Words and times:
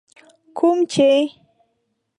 کوم 0.57 0.77
چي 0.93 1.09